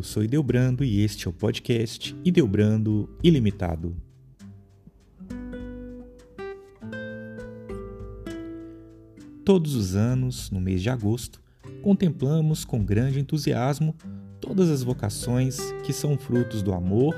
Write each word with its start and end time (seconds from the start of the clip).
Eu 0.00 0.04
sou 0.04 0.24
Ideobrando 0.24 0.82
e 0.82 1.02
este 1.02 1.26
é 1.26 1.30
o 1.30 1.32
podcast 1.32 2.16
Ideobrando 2.24 3.06
Ilimitado. 3.22 3.94
Todos 9.44 9.74
os 9.74 9.94
anos, 9.94 10.50
no 10.50 10.58
mês 10.58 10.80
de 10.80 10.88
agosto, 10.88 11.38
contemplamos 11.82 12.64
com 12.64 12.82
grande 12.82 13.20
entusiasmo 13.20 13.94
todas 14.40 14.70
as 14.70 14.82
vocações 14.82 15.58
que 15.84 15.92
são 15.92 16.16
frutos 16.16 16.62
do 16.62 16.72
amor 16.72 17.14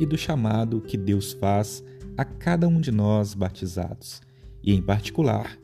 e 0.00 0.06
do 0.06 0.16
chamado 0.16 0.80
que 0.80 0.96
Deus 0.96 1.34
faz 1.34 1.84
a 2.16 2.24
cada 2.24 2.66
um 2.66 2.80
de 2.80 2.90
nós 2.90 3.34
batizados, 3.34 4.22
e 4.62 4.72
em 4.72 4.80
particular, 4.80 5.58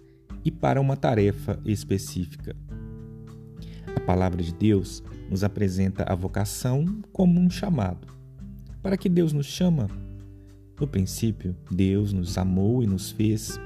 e 0.44 0.50
para 0.50 0.82
uma 0.82 0.98
tarefa 0.98 1.58
específica. 1.64 2.54
Palavra 4.08 4.42
de 4.42 4.54
Deus 4.54 5.02
nos 5.28 5.44
apresenta 5.44 6.02
a 6.10 6.14
vocação 6.14 7.02
como 7.12 7.38
um 7.38 7.50
chamado. 7.50 8.08
Para 8.82 8.96
que 8.96 9.06
Deus 9.06 9.34
nos 9.34 9.44
chama? 9.44 9.86
No 10.80 10.86
princípio, 10.86 11.54
Deus 11.70 12.10
nos 12.10 12.38
amou 12.38 12.82
e 12.82 12.86
nos 12.86 13.10
fez. 13.10 13.60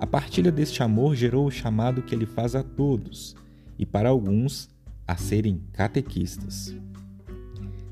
A 0.00 0.06
partilha 0.06 0.50
deste 0.50 0.82
amor 0.82 1.14
gerou 1.14 1.46
o 1.46 1.50
chamado 1.50 2.00
que 2.00 2.14
ele 2.14 2.24
faz 2.24 2.54
a 2.54 2.62
todos, 2.62 3.36
e 3.78 3.84
para 3.84 4.08
alguns, 4.08 4.70
a 5.06 5.14
serem 5.14 5.60
catequistas. 5.74 6.74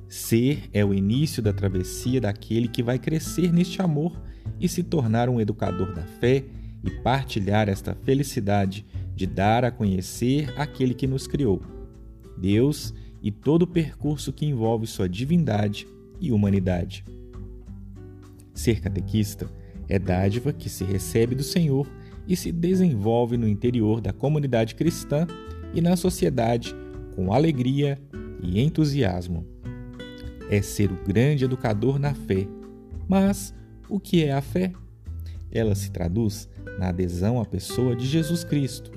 Ser 0.09 0.71
é 0.73 0.83
o 0.83 0.95
início 0.95 1.43
da 1.43 1.53
travessia 1.53 2.19
daquele 2.19 2.67
que 2.67 2.83
vai 2.83 2.99
crescer 2.99 3.53
neste 3.53 3.83
amor 3.83 4.19
e 4.59 4.67
se 4.71 4.83
tornar 4.83 5.29
um 5.29 5.39
educador 5.39 5.93
da 5.93 6.05
fé 6.19 6.47
e 6.83 6.91
partilhar 7.03 7.69
esta 7.69 7.95
felicidade 7.95 8.87
de 9.15 9.27
dar 9.27 9.67
a 9.67 9.71
conhecer 9.71 10.51
aquele 10.59 10.95
que 10.95 11.07
nos 11.07 11.27
criou. 11.27 11.74
Deus 12.37 12.95
e 13.23 13.31
todo 13.31 13.63
o 13.63 13.67
percurso 13.67 14.33
que 14.33 14.47
envolve 14.47 14.87
sua 14.87 15.09
divindade 15.09 15.87
e 16.21 16.33
humanidade. 16.33 17.05
Ser 18.53 18.81
catequista 18.81 19.49
é 19.89 19.99
dádiva 19.99 20.53
que 20.53 20.69
se 20.69 20.85
recebe 20.85 21.35
do 21.35 21.43
Senhor 21.43 21.89
e 22.27 22.37
se 22.37 22.51
desenvolve 22.53 23.37
no 23.37 23.49
interior 23.49 24.01
da 24.01 24.13
comunidade 24.13 24.75
cristã 24.75 25.27
e 25.75 25.81
na 25.81 25.97
sociedade 25.97 26.75
com 27.15 27.33
alegria 27.33 27.99
e 28.43 28.61
entusiasmo. 28.61 29.45
É 30.51 30.61
ser 30.63 30.93
o 30.93 31.05
grande 31.05 31.45
educador 31.45 31.99
na 31.99 32.15
fé. 32.15 32.47
Mas 33.09 33.55
o 33.89 33.99
que 33.99 34.25
é 34.25 34.33
a 34.33 34.41
fé? 34.41 34.73
Ela 35.51 35.75
se 35.75 35.91
traduz 35.91 36.49
na 36.79 36.89
adesão 36.89 37.41
à 37.41 37.45
pessoa 37.45 37.95
de 37.95 38.07
Jesus 38.07 38.45
Cristo. 38.45 38.91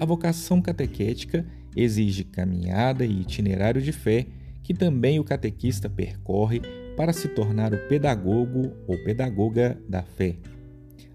A 0.00 0.04
vocação 0.04 0.60
catequética 0.60 1.46
exige 1.76 2.24
caminhada 2.24 3.04
e 3.04 3.20
itinerário 3.20 3.80
de 3.80 3.92
fé 3.92 4.26
que 4.62 4.72
também 4.72 5.20
o 5.20 5.24
catequista 5.24 5.90
percorre 5.90 6.62
para 6.96 7.12
se 7.12 7.28
tornar 7.28 7.74
o 7.74 7.88
pedagogo 7.88 8.72
ou 8.86 8.96
pedagoga 9.04 9.78
da 9.88 10.02
fé, 10.02 10.36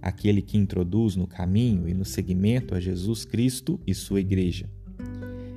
aquele 0.02 0.42
que 0.42 0.58
introduz 0.58 1.16
no 1.16 1.26
caminho 1.26 1.88
e 1.88 1.94
no 1.94 2.06
seguimento 2.06 2.76
a 2.76 2.80
Jesus 2.80 3.26
Cristo 3.26 3.80
e 3.88 3.94
sua 3.94 4.20
Igreja. 4.20 4.70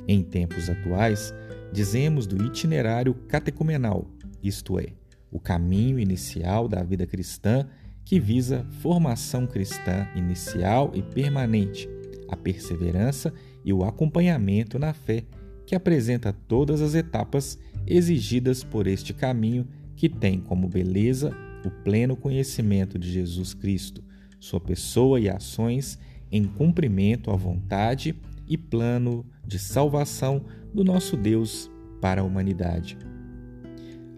Em 0.08 0.22
tempos 0.22 0.70
atuais, 0.70 1.34
dizemos 1.72 2.26
do 2.26 2.42
itinerário 2.44 3.14
catecumenal, 3.28 4.06
isto 4.42 4.78
é, 4.78 4.88
o 5.30 5.38
caminho 5.38 5.98
inicial 5.98 6.68
da 6.68 6.82
vida 6.82 7.06
cristã 7.06 7.66
que 8.04 8.18
visa 8.18 8.66
formação 8.80 9.46
cristã 9.46 10.08
inicial 10.14 10.92
e 10.94 11.02
permanente, 11.02 11.88
a 12.28 12.36
perseverança 12.36 13.32
e 13.32 13.51
o 13.70 13.84
acompanhamento 13.84 14.78
na 14.78 14.94
fé, 14.94 15.24
que 15.66 15.74
apresenta 15.74 16.32
todas 16.32 16.80
as 16.80 16.94
etapas 16.94 17.58
exigidas 17.86 18.64
por 18.64 18.86
este 18.86 19.12
caminho 19.12 19.68
que 19.94 20.08
tem 20.08 20.40
como 20.40 20.68
beleza 20.68 21.36
o 21.64 21.70
pleno 21.70 22.16
conhecimento 22.16 22.98
de 22.98 23.12
Jesus 23.12 23.52
Cristo, 23.52 24.02
sua 24.40 24.58
pessoa 24.58 25.20
e 25.20 25.28
ações 25.28 25.98
em 26.30 26.44
cumprimento 26.44 27.30
à 27.30 27.36
vontade 27.36 28.14
e 28.48 28.56
plano 28.56 29.24
de 29.46 29.58
salvação 29.58 30.44
do 30.72 30.82
nosso 30.82 31.16
Deus 31.16 31.70
para 32.00 32.22
a 32.22 32.24
humanidade. 32.24 32.96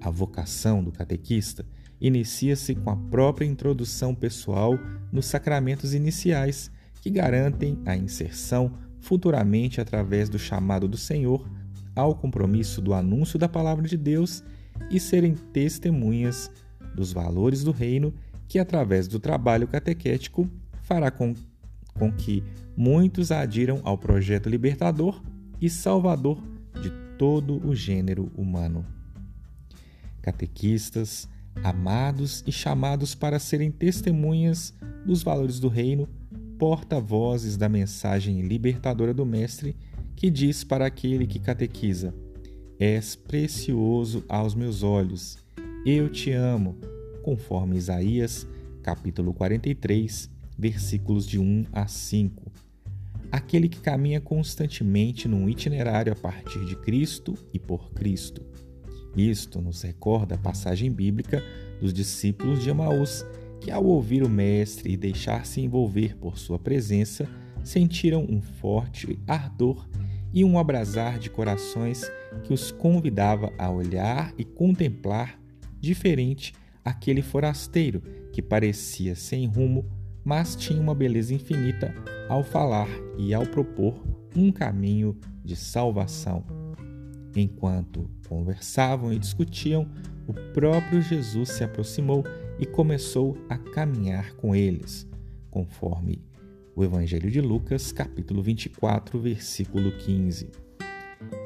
A 0.01 0.11
vocação 0.11 0.83
do 0.83 0.93
catequista 0.93 1.67
inicia-se 2.01 2.75
com 2.75 2.91
a 2.91 2.97
própria 2.97 3.47
introdução 3.47 4.15
pessoal 4.15 4.79
nos 5.11 5.27
sacramentos 5.27 5.95
iniciais, 5.95 6.71
que 7.01 7.11
garantem 7.11 7.79
a 7.85 7.97
inserção 7.97 8.73
futuramente 9.05 9.81
através 9.81 10.31
do 10.31 10.39
chamado 10.39 10.89
do 10.89 10.97
Senhor 10.97 11.47
ao 11.95 12.15
compromisso 12.15 12.81
do 12.81 12.95
anúncio 12.95 13.39
da 13.39 13.49
palavra 13.49 13.87
de 13.87 13.97
Deus 13.97 14.43
e 14.91 14.99
serem 14.99 15.35
testemunhas 15.35 16.51
dos 16.97 17.13
valores 17.13 17.63
do 17.63 17.71
reino 17.71 18.13
que, 18.49 18.59
através 18.59 19.07
do 19.07 19.21
trabalho 19.21 19.69
catequético, 19.69 20.51
fará 20.83 21.11
com, 21.11 21.35
com 21.95 22.11
que 22.11 22.43
muitos 22.77 23.31
adiram 23.31 23.81
ao 23.85 23.97
projeto 23.97 24.49
libertador 24.49 25.23
e 25.61 25.69
salvador 25.69 26.43
de 26.83 26.91
todo 27.19 27.65
o 27.67 27.75
gênero 27.75 28.33
humano. 28.35 28.85
Catequistas, 30.23 31.29
amados 31.63 32.43
e 32.47 32.51
chamados 32.51 33.15
para 33.15 33.39
serem 33.39 33.71
testemunhas 33.71 34.75
dos 35.05 35.23
valores 35.23 35.61
do 35.61 35.69
reino, 35.69 36.09
porta-vozes 36.65 37.59
da 37.59 37.69
mensagem 37.69 38.41
libertadora 38.41 39.13
do 39.13 39.27
Mestre, 39.27 39.77
que 40.17 40.31
diz 40.31 40.65
para 40.65 40.87
aquele 40.87 41.27
que 41.27 41.39
catequiza: 41.39 42.15
És 42.81 43.15
precioso 43.15 44.25
aos 44.27 44.55
meus 44.55 44.83
olhos, 44.83 45.37
eu 45.85 46.09
te 46.09 46.33
amo, 46.33 46.79
conforme 47.23 47.77
Isaías, 47.77 48.47
capítulo 48.83 49.35
43, 49.35 50.31
versículos 50.57 51.27
de 51.27 51.39
1 51.39 51.67
a 51.71 51.87
5. 51.87 52.51
Aquele 53.31 53.69
que 53.69 53.83
caminha 53.83 54.19
constantemente 54.19 55.29
num 55.29 55.47
itinerário 55.51 56.15
a 56.15 56.17
partir 56.17 56.65
de 56.65 56.77
Cristo 56.77 57.35
e 57.53 57.59
por 57.59 57.91
Cristo. 57.91 58.41
Isto 59.15 59.61
nos 59.61 59.83
recorda 59.83 60.37
a 60.37 60.39
passagem 60.39 60.91
bíblica 60.91 61.43
dos 61.79 61.93
discípulos 61.93 62.63
de 62.63 62.71
Emaús 62.71 63.23
que, 63.65 63.71
ao 63.71 63.83
ouvir 63.83 64.23
o 64.23 64.29
Mestre 64.29 64.93
e 64.93 64.97
deixar-se 64.97 65.59
envolver 65.59 66.15
por 66.19 66.37
sua 66.37 66.59
presença, 66.59 67.27
sentiram 67.65 68.27
um 68.29 68.43
forte 68.43 69.19
ardor 69.27 69.89
e 70.35 70.45
um 70.45 70.59
abrasar 70.59 71.19
de 71.19 71.31
corações 71.31 72.05
que 72.43 72.53
os 72.53 72.71
convidava 72.71 73.51
a 73.57 73.71
olhar 73.71 74.35
e 74.37 74.45
contemplar 74.45 75.41
diferente 75.81 76.53
aquele 76.85 77.23
forasteiro 77.23 78.03
que 78.33 78.43
parecia 78.43 79.15
sem 79.15 79.47
rumo, 79.47 79.91
mas 80.23 80.55
tinha 80.55 80.81
uma 80.81 80.95
beleza 80.95 81.33
infinita 81.33 81.95
ao 82.29 82.45
falar 82.45 82.89
e 83.17 83.33
ao 83.33 83.47
propor 83.47 84.05
um 84.37 84.53
caminho 84.53 85.17
de 85.43 85.57
salvação. 85.57 86.45
Enquanto 87.35 88.11
conversavam 88.29 89.11
e 89.11 89.19
discutiam, 89.19 89.89
o 90.27 90.35
próprio 90.53 91.01
Jesus 91.01 91.49
se 91.49 91.65
aproximou 91.65 92.25
e 92.59 92.67
começou 92.67 93.37
a 93.49 93.57
caminhar 93.57 94.35
com 94.35 94.55
eles, 94.55 95.07
conforme 95.51 96.23
o 96.77 96.85
Evangelho 96.85 97.31
de 97.31 97.41
Lucas, 97.41 97.93
capítulo 97.93 98.43
24, 98.43 99.19
versículo 99.21 99.93
15. 99.93 100.51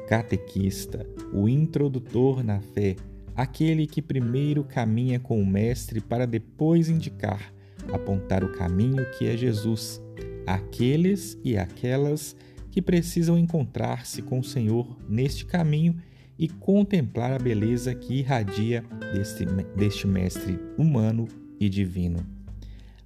Catequista, 0.07 1.05
o 1.33 1.47
introdutor 1.47 2.43
na 2.43 2.59
fé, 2.59 2.95
aquele 3.35 3.85
que 3.85 4.01
primeiro 4.01 4.63
caminha 4.63 5.19
com 5.19 5.41
o 5.41 5.45
Mestre 5.45 6.01
para 6.01 6.25
depois 6.25 6.89
indicar, 6.89 7.53
apontar 7.93 8.43
o 8.43 8.51
caminho 8.51 9.05
que 9.11 9.25
é 9.27 9.37
Jesus, 9.37 10.01
aqueles 10.45 11.37
e 11.43 11.57
aquelas 11.57 12.35
que 12.71 12.81
precisam 12.81 13.37
encontrar-se 13.37 14.21
com 14.21 14.39
o 14.39 14.43
Senhor 14.43 14.97
neste 15.07 15.45
caminho 15.45 15.95
e 16.39 16.47
contemplar 16.47 17.33
a 17.33 17.37
beleza 17.37 17.93
que 17.93 18.19
irradia 18.19 18.81
deste, 19.13 19.45
deste 19.75 20.07
Mestre 20.07 20.57
humano 20.77 21.27
e 21.59 21.67
divino. 21.67 22.25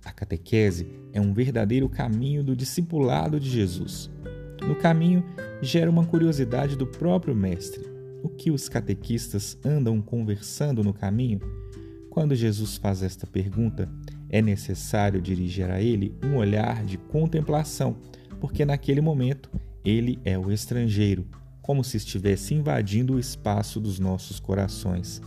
A 0.06 0.12
catequese 0.12 0.86
é 1.12 1.20
um 1.20 1.34
verdadeiro 1.34 1.90
caminho 1.90 2.44
do 2.44 2.56
discipulado 2.56 3.40
de 3.40 3.50
Jesus. 3.50 4.12
No 4.62 4.76
caminho, 4.76 5.24
gera 5.62 5.90
uma 5.90 6.06
curiosidade 6.06 6.76
do 6.76 6.86
próprio 6.86 7.36
Mestre. 7.36 7.84
O 8.22 8.30
que 8.30 8.52
os 8.52 8.70
catequistas 8.70 9.58
andam 9.66 10.00
conversando 10.00 10.84
no 10.84 10.94
caminho? 10.94 11.40
Quando 12.12 12.36
Jesus 12.36 12.78
faz 12.78 13.02
esta 13.02 13.26
pergunta, 13.26 13.90
é 14.30 14.42
necessário 14.42 15.20
dirigir 15.20 15.70
a 15.72 15.82
ele 15.82 16.16
um 16.24 16.36
olhar 16.36 16.86
de 16.86 16.98
contemplação, 16.98 17.98
porque 18.40 18.64
naquele 18.64 19.02
momento 19.02 19.50
ele 19.84 20.20
é 20.24 20.38
o 20.38 20.52
estrangeiro, 20.52 21.26
como 21.64 21.84
se 21.84 21.96
estivesse 21.98 22.54
invadindo 22.54 23.16
o 23.16 23.20
espaço 23.20 23.80
dos 23.80 23.98
nossos 23.98 24.40
corações. 24.40 25.22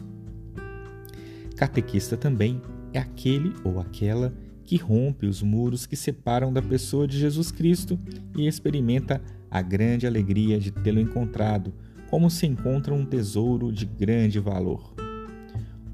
Catequista 1.56 2.14
também 2.16 2.60
é 2.92 2.98
aquele 2.98 3.54
ou 3.64 3.80
aquela 3.80 4.32
que 4.62 4.76
rompe 4.76 5.26
os 5.26 5.42
muros 5.42 5.86
que 5.86 5.96
separam 5.96 6.52
da 6.52 6.60
pessoa 6.60 7.08
de 7.08 7.18
Jesus 7.18 7.50
Cristo 7.50 7.98
e 8.36 8.46
experimenta 8.46 9.22
a 9.50 9.62
grande 9.62 10.06
alegria 10.06 10.60
de 10.60 10.70
tê-lo 10.70 11.00
encontrado, 11.00 11.72
como 12.10 12.28
se 12.28 12.46
encontra 12.46 12.92
um 12.92 13.06
tesouro 13.06 13.72
de 13.72 13.86
grande 13.86 14.38
valor. 14.38 14.94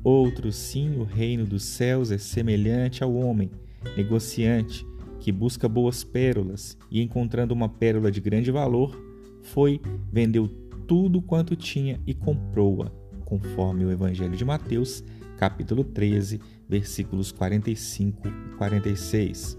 Outro 0.02 0.50
sim, 0.50 0.96
o 0.96 1.04
reino 1.04 1.46
dos 1.46 1.62
céus 1.62 2.10
é 2.10 2.18
semelhante 2.18 3.04
ao 3.04 3.14
homem, 3.14 3.48
negociante, 3.96 4.84
que 5.20 5.30
busca 5.30 5.68
boas 5.68 6.02
pérolas 6.02 6.76
e, 6.90 7.00
encontrando 7.00 7.54
uma 7.54 7.68
pérola 7.68 8.10
de 8.10 8.20
grande 8.20 8.50
valor, 8.50 9.11
foi, 9.42 9.80
vendeu 10.10 10.48
tudo 10.86 11.20
quanto 11.20 11.56
tinha 11.56 12.00
e 12.06 12.14
comprou-a, 12.14 12.90
conforme 13.24 13.84
o 13.84 13.90
Evangelho 13.90 14.36
de 14.36 14.44
Mateus, 14.44 15.02
capítulo 15.38 15.84
13, 15.84 16.40
versículos 16.68 17.32
45 17.32 18.28
e 18.28 18.56
46. 18.56 19.58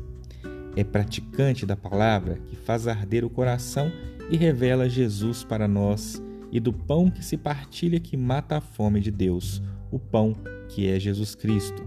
É 0.76 0.84
praticante 0.84 1.66
da 1.66 1.76
palavra 1.76 2.38
que 2.48 2.56
faz 2.56 2.88
arder 2.88 3.24
o 3.24 3.30
coração 3.30 3.92
e 4.30 4.38
revela 4.38 4.90
Jesus 4.90 5.44
para 5.44 5.68
nós, 5.68 6.22
e 6.52 6.60
do 6.60 6.72
pão 6.72 7.10
que 7.10 7.24
se 7.24 7.36
partilha 7.36 8.00
que 8.00 8.16
mata 8.16 8.58
a 8.58 8.62
fome 8.62 9.00
de 9.00 9.12
Deus, 9.12 9.62
o 9.92 10.00
pão 10.00 10.36
que 10.70 10.88
é 10.88 11.00
Jesus 11.00 11.36
Cristo. 11.36 11.84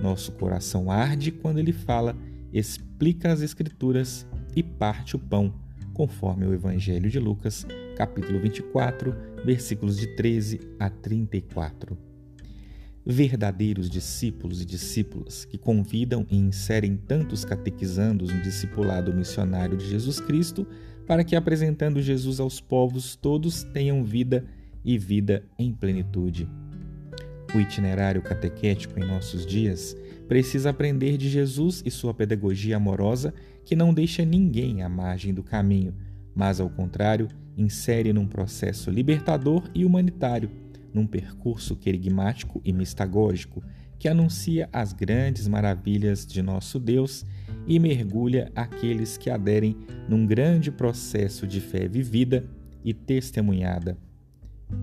Nosso 0.00 0.32
coração 0.32 0.90
arde 0.90 1.30
quando 1.30 1.58
ele 1.58 1.72
fala, 1.72 2.16
explica 2.52 3.32
as 3.32 3.40
Escrituras 3.42 4.26
e 4.54 4.62
parte 4.62 5.16
o 5.16 5.18
pão, 5.18 5.52
conforme 6.00 6.46
o 6.46 6.54
Evangelho 6.54 7.10
de 7.10 7.18
Lucas, 7.18 7.66
capítulo 7.94 8.40
24, 8.40 9.14
versículos 9.44 9.98
de 9.98 10.06
13 10.16 10.58
a 10.78 10.88
34. 10.88 11.94
Verdadeiros 13.04 13.90
discípulos 13.90 14.62
e 14.62 14.64
discípulas 14.64 15.44
que 15.44 15.58
convidam 15.58 16.26
e 16.30 16.38
inserem 16.38 16.96
tantos 16.96 17.44
catequizandos 17.44 18.32
no 18.32 18.40
discipulado 18.40 19.12
missionário 19.12 19.76
de 19.76 19.90
Jesus 19.90 20.20
Cristo, 20.20 20.66
para 21.06 21.22
que, 21.22 21.36
apresentando 21.36 22.00
Jesus 22.00 22.40
aos 22.40 22.62
povos, 22.62 23.14
todos 23.14 23.62
tenham 23.62 24.02
vida 24.02 24.46
e 24.82 24.96
vida 24.96 25.44
em 25.58 25.70
plenitude. 25.70 26.48
O 27.54 27.60
itinerário 27.60 28.22
catequético 28.22 28.98
em 28.98 29.06
nossos 29.06 29.44
dias 29.44 29.94
precisa 30.30 30.70
aprender 30.70 31.16
de 31.16 31.28
Jesus 31.28 31.82
e 31.84 31.90
sua 31.90 32.14
pedagogia 32.14 32.76
amorosa 32.76 33.34
que 33.64 33.74
não 33.74 33.92
deixa 33.92 34.24
ninguém 34.24 34.80
à 34.80 34.88
margem 34.88 35.34
do 35.34 35.42
caminho, 35.42 35.92
mas, 36.32 36.60
ao 36.60 36.70
contrário, 36.70 37.26
insere 37.56 38.12
num 38.12 38.28
processo 38.28 38.92
libertador 38.92 39.68
e 39.74 39.84
humanitário, 39.84 40.48
num 40.94 41.04
percurso 41.04 41.74
querigmático 41.74 42.60
e 42.64 42.72
mistagógico 42.72 43.60
que 43.98 44.06
anuncia 44.06 44.68
as 44.72 44.92
grandes 44.92 45.48
maravilhas 45.48 46.24
de 46.24 46.40
nosso 46.42 46.78
Deus 46.78 47.26
e 47.66 47.80
mergulha 47.80 48.52
aqueles 48.54 49.18
que 49.18 49.30
aderem 49.30 49.76
num 50.08 50.24
grande 50.24 50.70
processo 50.70 51.44
de 51.44 51.60
fé 51.60 51.88
vivida 51.88 52.48
e 52.84 52.94
testemunhada. 52.94 53.98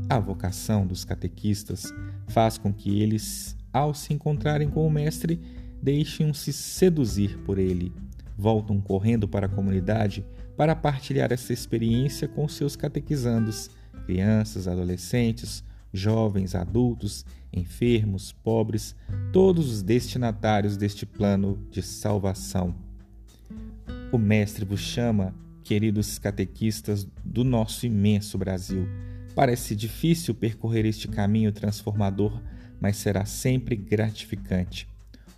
A 0.10 0.20
vocação 0.20 0.86
dos 0.86 1.06
catequistas 1.06 1.94
faz 2.28 2.58
com 2.58 2.74
que 2.74 3.02
eles, 3.02 3.57
ao 3.72 3.94
se 3.94 4.14
encontrarem 4.14 4.70
com 4.70 4.86
o 4.86 4.92
Mestre, 4.92 5.40
deixem-se 5.82 6.52
seduzir 6.52 7.38
por 7.40 7.58
ele, 7.58 7.94
voltam 8.38 8.80
correndo 8.82 9.28
para 9.28 9.46
a 9.46 9.50
comunidade 9.50 10.26
para 10.56 10.76
partilhar 10.76 11.32
essa 11.32 11.54
experiência 11.54 12.28
com 12.28 12.48
seus 12.48 12.76
catequizandos, 12.76 13.70
crianças, 14.06 14.68
adolescentes, 14.68 15.64
jovens, 15.94 16.56
adultos, 16.56 17.26
enfermos, 17.54 18.32
pobres, 18.32 18.96
todos 19.32 19.72
os 19.72 19.82
destinatários 19.84 20.76
deste 20.76 21.06
plano 21.06 21.60
de 21.70 21.82
salvação. 21.82 22.76
O 24.12 24.18
Mestre 24.18 24.66
vos 24.66 24.80
chama, 24.80 25.34
queridos 25.64 26.18
catequistas 26.18 27.08
do 27.24 27.44
nosso 27.44 27.86
imenso 27.86 28.38
Brasil, 28.38 28.88
Parece 29.38 29.76
difícil 29.76 30.34
percorrer 30.34 30.84
este 30.84 31.08
caminho 31.08 31.52
transformador, 31.52 32.42
mas 32.80 32.98
será 32.98 33.26
sempre 33.26 33.76
gratificante. 33.76 34.88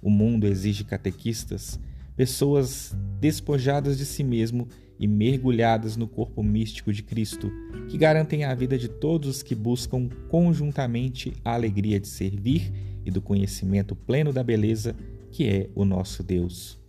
O 0.02 0.10
mundo 0.10 0.48
exige 0.48 0.84
catequistas, 0.84 1.80
pessoas 2.16 2.96
despojadas 3.20 3.98
de 3.98 4.06
si 4.06 4.24
mesmo 4.24 4.68
e 5.00 5.08
mergulhadas 5.08 5.96
no 5.96 6.08
corpo 6.08 6.44
místico 6.44 6.92
de 6.92 7.02
Cristo, 7.02 7.50
que 7.88 7.98
garantem 7.98 8.44
a 8.44 8.54
vida 8.54 8.78
de 8.78 8.90
todos 8.90 9.30
os 9.30 9.44
que 9.44 9.56
buscam 9.56 10.10
conjuntamente 10.28 11.34
a 11.44 11.54
alegria 11.54 12.00
de 12.00 12.08
servir 12.08 12.72
e 13.06 13.12
do 13.12 13.22
conhecimento 13.22 13.96
pleno 13.96 14.34
da 14.34 14.44
beleza 14.44 14.96
que 15.32 15.48
é 15.48 15.70
o 15.74 15.86
nosso 15.86 16.22
Deus. 16.22 16.80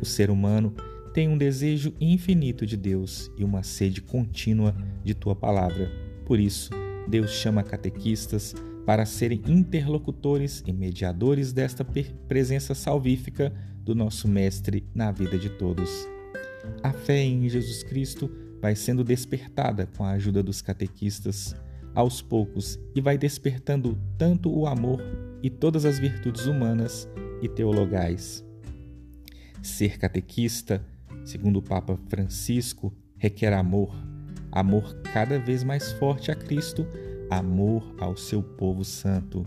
O 0.00 0.04
ser 0.04 0.30
humano 0.30 0.74
tem 1.14 1.28
um 1.28 1.38
desejo 1.38 1.94
infinito 1.98 2.66
de 2.66 2.76
Deus 2.76 3.30
e 3.38 3.44
uma 3.44 3.62
sede 3.62 4.02
contínua 4.02 4.76
de 5.02 5.14
tua 5.14 5.34
palavra. 5.34 5.90
Por 6.26 6.38
isso, 6.38 6.70
Deus 7.08 7.30
chama 7.30 7.62
catequistas 7.62 8.54
para 8.86 9.04
serem 9.04 9.42
interlocutores 9.48 10.62
e 10.64 10.72
mediadores 10.72 11.52
desta 11.52 11.84
presença 12.28 12.72
salvífica 12.72 13.52
do 13.82 13.94
nosso 13.94 14.28
Mestre 14.28 14.88
na 14.94 15.10
vida 15.10 15.36
de 15.36 15.50
todos. 15.50 16.08
A 16.82 16.92
fé 16.92 17.20
em 17.22 17.48
Jesus 17.48 17.82
Cristo 17.82 18.30
vai 18.60 18.76
sendo 18.76 19.02
despertada 19.04 19.86
com 19.86 20.04
a 20.04 20.12
ajuda 20.12 20.42
dos 20.42 20.62
catequistas 20.62 21.54
aos 21.94 22.22
poucos 22.22 22.78
e 22.94 23.00
vai 23.00 23.18
despertando 23.18 23.98
tanto 24.16 24.50
o 24.50 24.66
amor 24.66 25.02
e 25.42 25.50
todas 25.50 25.84
as 25.84 25.98
virtudes 25.98 26.46
humanas 26.46 27.08
e 27.42 27.48
teologais. 27.48 28.44
Ser 29.62 29.98
catequista, 29.98 30.84
segundo 31.24 31.58
o 31.58 31.62
Papa 31.62 31.98
Francisco, 32.08 32.94
requer 33.16 33.52
amor, 33.52 33.94
amor 34.52 34.94
cada 35.12 35.38
vez 35.38 35.64
mais 35.64 35.92
forte 35.92 36.30
a 36.30 36.34
Cristo, 36.34 36.86
amor 37.30 37.94
ao 37.98 38.16
seu 38.16 38.42
povo 38.42 38.84
santo. 38.84 39.46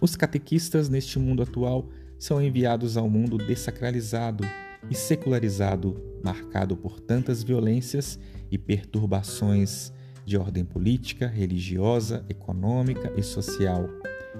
Os 0.00 0.14
catequistas 0.16 0.88
neste 0.88 1.18
mundo 1.18 1.42
atual 1.42 1.88
são 2.18 2.42
enviados 2.42 2.96
ao 2.96 3.08
mundo 3.08 3.38
desacralizado 3.38 4.44
e 4.90 4.94
secularizado, 4.94 6.00
marcado 6.22 6.76
por 6.76 7.00
tantas 7.00 7.42
violências 7.42 8.18
e 8.50 8.58
perturbações 8.58 9.92
de 10.24 10.36
ordem 10.36 10.64
política, 10.64 11.26
religiosa, 11.26 12.24
econômica 12.28 13.12
e 13.16 13.22
social. 13.22 13.88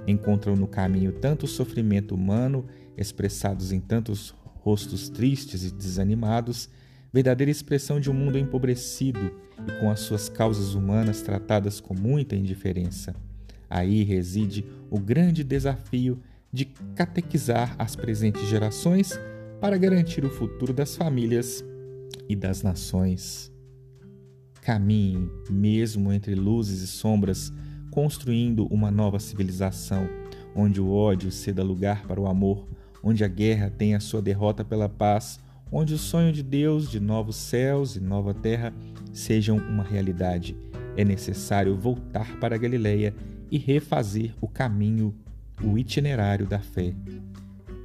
Encontram 0.07 0.55
no 0.55 0.67
caminho 0.67 1.13
tanto 1.13 1.47
sofrimento 1.47 2.15
humano, 2.15 2.67
expressados 2.97 3.73
em 3.73 3.81
tantos 3.81 4.35
rostos 4.63 5.09
tristes 5.09 5.65
e 5.65 5.71
desanimados, 5.73 6.69
verdadeira 7.17 7.51
expressão 7.51 7.99
de 7.99 8.11
um 8.11 8.13
mundo 8.13 8.37
empobrecido 8.37 9.33
e 9.67 9.81
com 9.81 9.91
as 9.91 10.01
suas 10.01 10.29
causas 10.29 10.75
humanas 10.75 11.23
tratadas 11.23 11.81
com 11.81 11.95
muita 11.95 12.37
indiferença. 12.37 13.17
Aí 13.71 14.03
reside 14.03 14.67
o 14.91 15.01
grande 15.01 15.43
desafio 15.43 16.21
de 16.53 16.67
catequizar 16.95 17.75
as 17.79 17.97
presentes 17.97 18.47
gerações 18.47 19.19
para 19.63 19.79
garantir 19.79 20.27
o 20.27 20.31
futuro 20.31 20.75
das 20.75 20.95
famílias 20.95 21.65
e 22.29 22.37
das 22.37 22.63
nações. 22.63 23.51
Caminhe, 24.61 25.31
mesmo 25.49 26.13
entre 26.13 26.35
luzes 26.35 26.83
e 26.83 26.87
sombras, 26.87 27.51
construindo 27.91 28.67
uma 28.67 28.91
nova 28.91 29.19
civilização, 29.19 30.07
onde 30.55 30.83
o 30.83 30.93
ódio 30.93 31.33
ceda 31.33 31.65
lugar 31.65 32.07
para 32.07 32.21
o 32.21 32.27
amor, 32.27 32.69
onde 33.03 33.25
a 33.25 33.29
guerra 33.29 33.71
tenha 33.71 34.01
sua 34.01 34.21
derrota 34.21 34.63
pela 34.63 34.87
paz, 34.87 35.41
onde 35.71 35.95
o 35.95 35.99
sonho 35.99 36.33
de 36.33 36.43
Deus 36.43 36.91
de 36.91 37.01
novos 37.01 37.37
céus 37.37 37.97
e 37.97 38.01
nova 38.01 38.33
terra 38.33 38.73
sejam 39.13 39.57
uma 39.57 39.83
realidade. 39.83 40.57
É 40.97 41.05
necessário 41.05 41.77
voltar 41.77 42.39
para 42.39 42.57
Galileia 42.57 43.15
e 43.51 43.59
refazer 43.59 44.35
o 44.41 44.49
caminho, 44.49 45.15
o 45.63 45.77
itinerário 45.79 46.47
da 46.47 46.59
fé. 46.59 46.95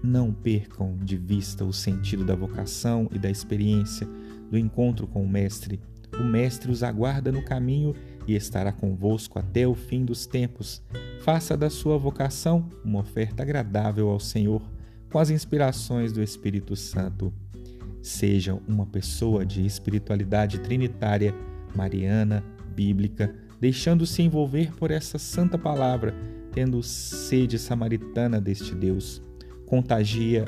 Não 0.04 0.34
percam 0.34 0.98
de 0.98 1.18
vista 1.18 1.64
o 1.64 1.74
sentido 1.74 2.26
da 2.26 2.36
vocação 2.36 3.08
e 3.12 3.20
da 3.20 3.30
experiência 3.30 4.08
do 4.50 4.58
encontro 4.58 5.08
com 5.08 5.24
o 5.24 5.30
Mestre. 5.30 5.80
O 6.20 6.24
Mestre 6.24 6.72
os 6.72 6.84
aguarda 6.84 7.32
no 7.32 7.44
caminho 7.44 7.96
e 8.28 8.36
estará 8.36 8.72
convosco 8.72 9.40
até 9.40 9.68
o 9.68 9.76
fim 9.76 10.04
dos 10.04 10.26
tempos. 10.26 10.82
Faça 11.22 11.56
da 11.56 11.70
sua 11.70 11.98
vocação 11.98 12.68
uma 12.84 13.00
oferta 13.00 13.44
agradável 13.44 14.10
ao 14.10 14.20
Senhor, 14.20 14.62
com 15.12 15.20
as 15.20 15.30
inspirações 15.30 16.12
do 16.12 16.22
Espírito 16.22 16.76
Santo. 16.76 17.34
Seja 18.02 18.58
uma 18.68 18.86
pessoa 18.86 19.46
de 19.46 19.66
espiritualidade 19.66 20.60
trinitária, 20.60 21.36
mariana, 21.76 22.44
bíblica, 22.76 23.34
deixando-se 23.60 24.24
envolver 24.24 24.74
por 24.76 24.90
essa 24.90 25.20
santa 25.20 25.58
palavra, 25.58 26.16
tendo 26.52 26.82
sede 26.82 27.60
samaritana 27.60 28.42
deste 28.42 28.74
Deus. 28.74 29.22
Contagia 29.68 30.46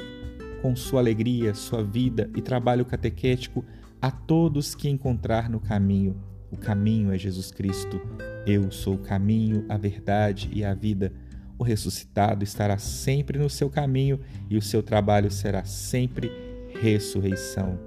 com 0.61 0.75
sua 0.75 0.99
alegria, 0.99 1.53
sua 1.53 1.83
vida 1.83 2.29
e 2.35 2.41
trabalho 2.41 2.85
catequético 2.85 3.63
a 4.01 4.09
todos 4.09 4.73
que 4.73 4.89
encontrar 4.89 5.49
no 5.49 5.59
caminho. 5.59 6.15
O 6.51 6.57
caminho 6.57 7.11
é 7.11 7.17
Jesus 7.17 7.51
Cristo. 7.51 8.01
Eu 8.45 8.71
sou 8.71 8.95
o 8.95 8.99
caminho, 8.99 9.65
a 9.69 9.77
verdade 9.77 10.49
e 10.51 10.63
a 10.63 10.73
vida. 10.73 11.13
O 11.57 11.63
ressuscitado 11.63 12.43
estará 12.43 12.77
sempre 12.77 13.37
no 13.37 13.49
seu 13.49 13.69
caminho 13.69 14.19
e 14.49 14.57
o 14.57 14.61
seu 14.61 14.81
trabalho 14.81 15.29
será 15.29 15.63
sempre 15.63 16.31
ressurreição. 16.83 17.79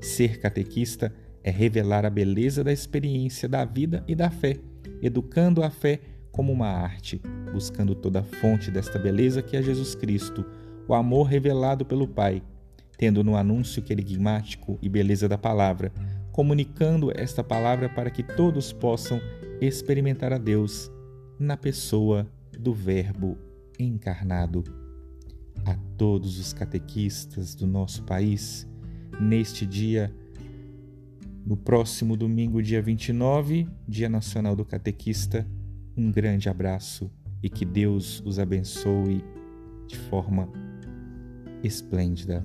Ser 0.00 0.40
catequista 0.40 1.14
é 1.44 1.50
revelar 1.50 2.04
a 2.04 2.10
beleza 2.10 2.64
da 2.64 2.72
experiência 2.72 3.48
da 3.48 3.64
vida 3.64 4.02
e 4.08 4.14
da 4.14 4.28
fé, 4.28 4.58
educando 5.00 5.62
a 5.62 5.70
fé 5.70 6.00
como 6.32 6.52
uma 6.52 6.66
arte, 6.66 7.22
buscando 7.52 7.94
toda 7.94 8.20
a 8.20 8.22
fonte 8.24 8.72
desta 8.72 8.98
beleza 8.98 9.40
que 9.40 9.56
é 9.56 9.62
Jesus 9.62 9.94
Cristo, 9.94 10.44
o 10.88 10.94
amor 10.94 11.28
revelado 11.28 11.86
pelo 11.86 12.08
Pai, 12.08 12.42
tendo 12.98 13.22
no 13.22 13.36
anúncio 13.36 13.80
querigmático 13.80 14.80
e 14.82 14.88
beleza 14.88 15.28
da 15.28 15.38
palavra, 15.38 15.92
comunicando 16.32 17.12
esta 17.14 17.44
palavra 17.44 17.88
para 17.88 18.10
que 18.10 18.24
todos 18.24 18.72
possam 18.72 19.20
experimentar 19.60 20.32
a 20.32 20.38
Deus 20.38 20.90
na 21.38 21.56
pessoa 21.56 22.26
do 22.58 22.74
Verbo 22.74 23.38
encarnado. 23.78 24.83
A 25.64 25.74
todos 25.96 26.38
os 26.38 26.52
catequistas 26.52 27.54
do 27.54 27.66
nosso 27.66 28.02
país, 28.04 28.66
neste 29.20 29.64
dia, 29.66 30.14
no 31.44 31.56
próximo 31.56 32.16
domingo, 32.16 32.62
dia 32.62 32.80
29, 32.80 33.68
Dia 33.86 34.08
Nacional 34.08 34.56
do 34.56 34.64
Catequista, 34.64 35.46
um 35.96 36.10
grande 36.10 36.48
abraço 36.48 37.10
e 37.42 37.50
que 37.50 37.64
Deus 37.64 38.22
os 38.24 38.38
abençoe 38.38 39.22
de 39.86 39.96
forma 39.96 40.48
esplêndida. 41.62 42.44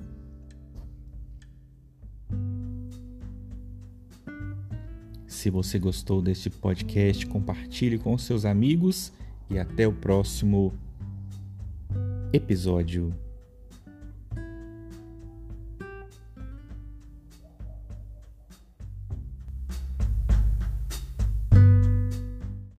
Se 5.26 5.48
você 5.48 5.78
gostou 5.78 6.20
deste 6.20 6.50
podcast, 6.50 7.26
compartilhe 7.26 7.98
com 7.98 8.18
seus 8.18 8.44
amigos 8.44 9.10
e 9.48 9.58
até 9.58 9.88
o 9.88 9.92
próximo 9.92 10.74
episódio. 12.32 13.12